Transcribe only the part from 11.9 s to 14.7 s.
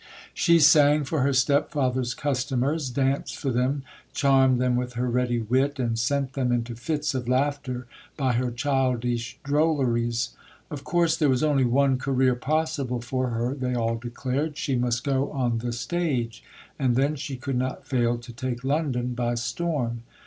career possible for her, they all declared.